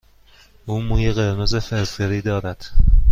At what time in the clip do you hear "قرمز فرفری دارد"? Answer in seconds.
1.11-2.65